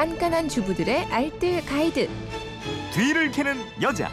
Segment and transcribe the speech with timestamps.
[0.00, 2.08] 깐깐한 주부들의 알뜰 가이드.
[2.94, 4.08] 뒤를 캐는 여자.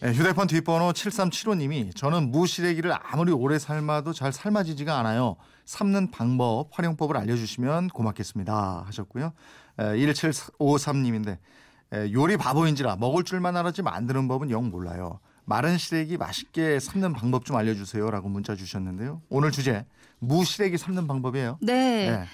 [0.00, 5.36] 네, 휴대폰 뒷번호 7375님이 저는 무시래기를 아무리 오래 삶아도 잘 삶아지지가 않아요.
[5.66, 8.84] 삶는 방법, 활용법을 알려주시면 고맙겠습니다.
[8.86, 9.34] 하셨고요.
[9.76, 11.36] 1753님인데
[12.14, 15.20] 요리 바보인지라 먹을 줄만 알았지 만드는 법은 영 몰라요.
[15.44, 19.20] 마른 시래기 맛있게 삶는 방법 좀 알려주세요라고 문자 주셨는데요.
[19.28, 19.84] 오늘 주제
[20.20, 21.58] 무시래기 삶는 방법이에요.
[21.62, 22.10] 네.
[22.10, 22.24] 네.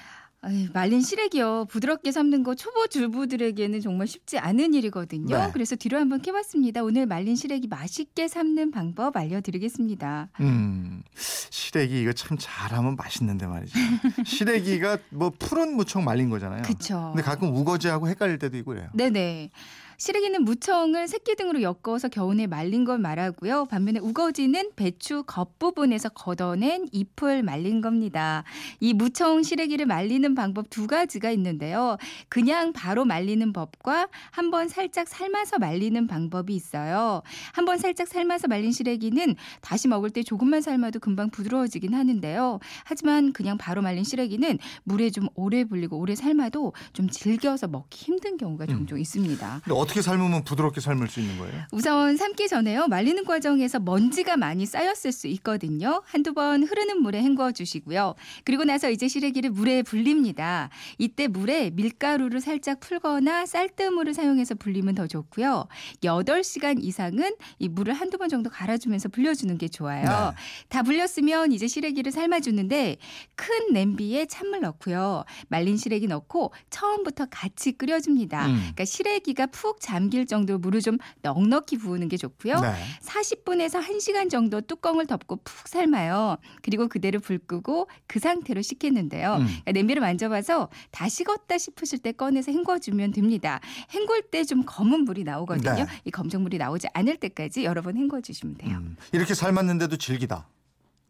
[0.44, 1.66] 아이, 말린 시래기요.
[1.70, 5.34] 부드럽게 삶는 거 초보 주부들에게는 정말 쉽지 않은 일이거든요.
[5.34, 5.50] 네.
[5.54, 6.82] 그래서 뒤로 한번 캐봤습니다.
[6.82, 10.28] 오늘 말린 시래기 맛있게 삶는 방법 알려드리겠습니다.
[10.40, 13.78] 음, 시래기 이거 참 잘하면 맛있는데 말이죠.
[14.26, 16.62] 시래기가 뭐 푸른 무청 말린 거잖아요.
[16.62, 17.12] 그쵸.
[17.14, 18.90] 근데 가끔 우거지하고 헷갈릴 때도 있고 그래요.
[18.92, 19.50] 네네.
[19.96, 23.66] 시래기는 무청을 새끼 등으로 엮어서 겨우내 말린 걸 말하고요.
[23.66, 28.44] 반면에 우거지는 배추 겉부분에서 걷어낸 잎을 말린 겁니다.
[28.80, 31.96] 이 무청 시래기를 말리는 방법 두 가지가 있는데요.
[32.28, 37.22] 그냥 바로 말리는 법과 한번 살짝 삶아서 말리는 방법이 있어요.
[37.52, 42.58] 한번 살짝 삶아서 말린 시래기는 다시 먹을 때 조금만 삶아도 금방 부드러워지긴 하는데요.
[42.84, 48.36] 하지만 그냥 바로 말린 시래기는 물에 좀 오래 불리고 오래 삶아도 좀 질겨서 먹기 힘든
[48.36, 49.62] 경우가 종종 있습니다.
[49.84, 51.62] 어떻게 삶으면 부드럽게 삶을 수 있는 거예요?
[51.70, 52.88] 우선 삶기 전에요.
[52.88, 56.02] 말리는 과정에서 먼지가 많이 쌓였을 수 있거든요.
[56.06, 58.14] 한두 번 흐르는 물에 헹궈 주시고요.
[58.44, 60.70] 그리고 나서 이제 시래기를 물에 불립니다.
[60.96, 65.66] 이때 물에 밀가루를 살짝 풀거나 쌀뜨물을 사용해서 불리면 더 좋고요.
[66.02, 70.04] 8시간 이상은 이 물을 한두 번 정도 갈아주면서 불려주는 게 좋아요.
[70.04, 70.36] 네.
[70.68, 72.96] 다 불렸으면 이제 시래기를 삶아주는데
[73.34, 75.24] 큰 냄비에 찬물 넣고요.
[75.48, 78.46] 말린 시래기 넣고 처음부터 같이 끓여줍니다.
[78.46, 78.54] 음.
[78.54, 82.60] 그러니까 시래기가 푹 잠길 정도로 물을 좀 넉넉히 부으는 게 좋고요.
[82.60, 82.72] 네.
[83.02, 86.36] 40분에서 1시간 정도 뚜껑을 덮고 푹 삶아요.
[86.62, 89.34] 그리고 그대로 불 끄고 그 상태로 식히는데요.
[89.34, 89.44] 음.
[89.46, 93.60] 그러니까 냄비를 만져봐서 다 식었다 싶으실 때 꺼내서 헹궈주면 됩니다.
[93.90, 95.84] hen굴 때 좀 검은 물이 나오거든요.
[95.84, 95.86] 네.
[96.04, 98.76] 이 검정 물이 나오지 않을 때까지 여러 번 헹궈주시면 돼요.
[98.76, 98.96] 음.
[99.12, 100.46] 이렇게 삶았는데도 질기다.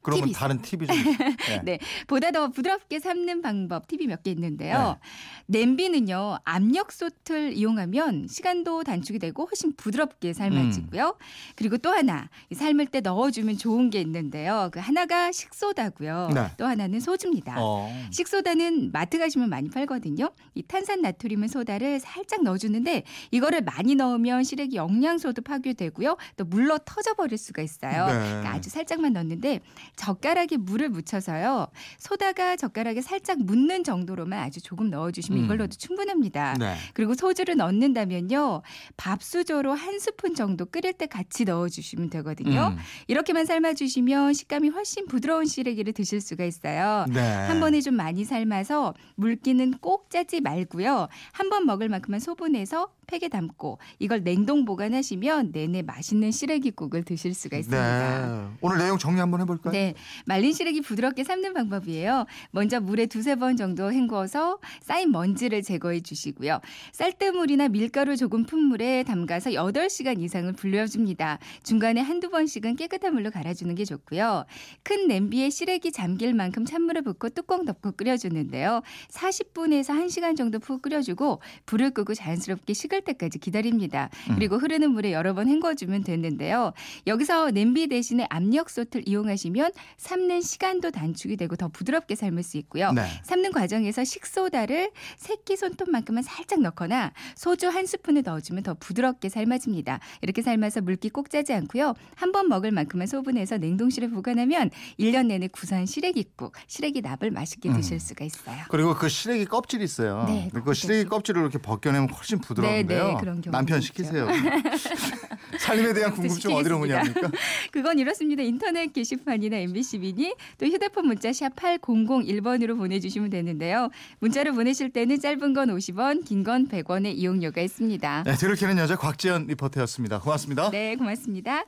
[0.05, 0.97] 그러면 팁이 다른 팁이 좀.
[1.49, 1.63] 네.
[1.65, 4.99] 네, 보다 더 부드럽게 삶는 방법 팁이 몇 개 있는데요.
[5.47, 11.17] 냄비는요 압력 솥을 이용하면 시간도 단축이 되고 훨씬 부드럽게 삶아지고요.
[11.57, 14.71] 그리고 또 하나 이 삶을 때 넣어주면 좋은 게 있는데요.
[14.73, 16.31] 그 하나가 식소다고요.
[16.35, 16.47] 네.
[16.57, 17.57] 또 하나는 소주입니다.
[17.59, 17.91] 어.
[18.11, 20.31] 식소다는 마트 가시면 많이 팔거든요.
[20.55, 26.17] 이 탄산 나트륨 소다를 살짝 넣어주는데 이거를 많이 넣으면 시래기 영양소도 파괴되고요.
[26.37, 28.07] 또 물러 터져버릴 수가 있어요.
[28.07, 28.13] 네.
[28.13, 29.61] 그러니까 아주 살짝만 넣는데
[29.97, 31.69] 젓가락에 물을 묻혀서요.
[31.99, 35.45] 소다가 젓가락에 살짝 묻는 정도로만 아주 조금 넣어주시면 음.
[35.45, 36.55] 이걸로도 충분합니다.
[36.59, 36.75] 네.
[36.93, 38.63] 그리고 소주를 넣는다면요.
[38.97, 42.75] 밥수저로 한 스푼 정도 끓일 때 같이 넣어주시면 되거든요.
[42.77, 42.79] 음.
[43.07, 47.07] 이렇게만 삶아주시면 식감이 훨씬 부드러운 시래기를 드실 수가 있어요.
[47.13, 47.21] 네.
[47.21, 51.09] 한 번에 좀 많이 삶아서 물기는 꼭 짜지 말고요.
[51.33, 57.57] 한 번 먹을 만큼만 소분해서 팩에 담고 이걸 냉동 보관하시면 내내 맛있는 시래기국을 드실 수가
[57.57, 58.27] 있습니다.
[58.27, 58.57] 네.
[58.61, 59.73] 오늘 내용 정리 한번 해볼까요?
[59.73, 59.95] 네,
[60.27, 62.27] 말린 시래기 부드럽게 삶는 방법이에요.
[62.51, 66.61] 먼저 물에 두세 번 정도 헹궈서 쌓인 먼지를 제거해 주시고요.
[66.93, 71.39] 쌀뜨물이나 밀가루 조금 푼 물에 담가서 8시간 이상을 불려줍니다.
[71.63, 74.45] 중간에 한두 번씩은 깨끗한 물로 갈아주는 게 좋고요.
[74.83, 78.83] 큰 냄비에 시래기 잠길 만큼 찬물을 붓고 뚜껑 덮고 끓여주는데요.
[79.11, 84.11] 40분에서 1시간 정도 푹 끓여주고 불을 끄고 자연스럽게 식을 때까지 기다립니다.
[84.35, 86.73] 그리고 흐르는 물에 여러 번 헹궈주면 되는데요.
[87.07, 92.93] 여기서 냄비 대신에 압력솥을 이용하시면 삶는 시간도 단축이 되고 더 부드럽게 삶을 수 있고요.
[92.93, 93.07] 네.
[93.23, 100.01] 삶는 과정에서 식소다를 새끼 손톱만큼만 살짝 넣거나 소주 한 스푼을 넣어주면 더 부드럽게 삶아집니다.
[100.23, 101.95] 이렇게 삶아서 물기 꼭 짜지 않고요.
[102.17, 107.77] 한 번 먹을 만큼만 소분해서 냉동실에 보관하면 1년 내내 구수한 시래기국, 시래기 납을 맛있게 음.
[107.77, 108.57] 드실 수가 있어요.
[108.71, 110.25] 그리고 그 시래기 껍질이 있어요.
[110.27, 110.75] 네, 그.
[110.75, 112.77] 시래기 껍질을 이렇게 벗겨내면 훨씬 부드러운데요.
[112.77, 113.81] 네, 네, 그런 경우도 남편.
[113.81, 114.29] 시키세요.
[115.59, 116.79] 살림에 대한 궁금증 어디로.
[116.79, 117.31] 문의합니까?
[117.73, 118.43] 그건 이렇습니다.
[118.43, 123.91] 인터넷 게시판이나 MBC 미니 또 휴대폰 문자 샵 8001번으로 보내주시면 되는데요.
[124.21, 128.25] 문자를 보내실 때는 짧은 건 50원, 긴 건 100원의 이용료가 있습니다.
[128.27, 130.21] 네, 들을 캐는 여자 곽지연 리포터였습니다.
[130.21, 130.71] 고맙습니다.
[130.71, 131.65] 네, 고맙습니다.